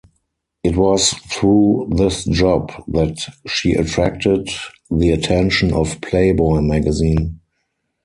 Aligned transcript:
It 0.63 0.75
was 0.77 1.11
through 1.29 1.91
this 1.95 2.25
job 2.25 2.71
that 2.87 3.19
she 3.45 3.73
attracted 3.75 4.49
the 4.89 5.11
attention 5.11 5.71
of 5.71 6.01
"Playboy" 6.01 6.61
magazine. 6.61 7.39